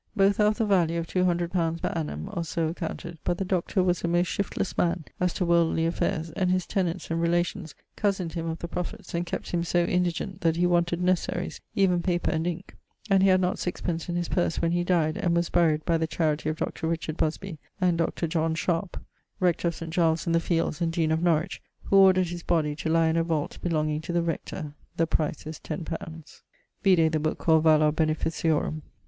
[0.15, 3.37] Both are of the value of two hundred pounds per annum (or so accounted); but
[3.37, 7.21] the Doctor was a most shiftless man as to worldly affaires, and his tenants and
[7.21, 11.59] relations cousin'd him of the profits and kept him so indigent that he wanted necessarys,
[11.75, 12.73] even paper and inke,
[13.11, 15.99] and he had not 6_d._ in his purse when he dyed, and was buried by
[15.99, 16.87] the charity of Dr.
[16.87, 18.27] Richard Busby and Dr.
[18.55, 18.97] Sharp,
[19.39, 19.93] Rector of St.
[19.93, 23.17] Giles in the fields and Dean of Norwich, who ordered his body to lye in
[23.17, 25.85] a vault belonging to the Rector (the price is x li.).
[25.85, 26.41] [XLIX.]
[26.83, 28.81] Vide the booke called Valor Beneficiorum.